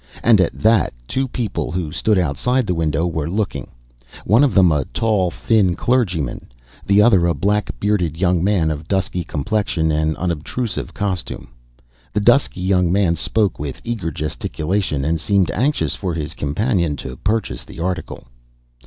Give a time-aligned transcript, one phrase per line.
[0.23, 3.69] And at that two people, who stood outside the window, were looking,
[4.25, 6.51] one of them a tall, thin clergyman,
[6.83, 11.49] the other a black bearded young man of dusky complexion and unobtrusive costume.
[12.13, 17.17] The dusky young man spoke with eager gesticulation, and seemed anxious for his companion to
[17.17, 18.23] purchase the article.